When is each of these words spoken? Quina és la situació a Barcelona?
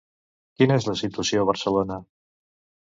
Quina 0.61 0.79
és 0.81 0.89
la 0.89 0.97
situació 1.03 1.43
a 1.45 1.49
Barcelona? 1.53 2.03